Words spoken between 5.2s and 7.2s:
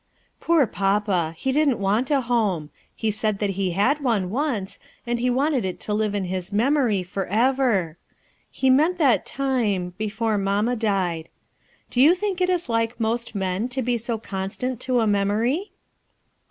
wanted it to live in his memory